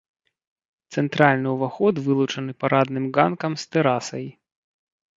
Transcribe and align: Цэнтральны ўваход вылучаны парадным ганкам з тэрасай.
Цэнтральны 0.95 1.49
ўваход 1.57 1.95
вылучаны 2.09 2.51
парадным 2.65 3.05
ганкам 3.19 3.51
з 3.65 3.73
тэрасай. 3.75 4.25